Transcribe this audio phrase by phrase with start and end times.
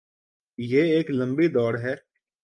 [0.57, 1.95] یہ ایک لمبی دوڑ ہے۔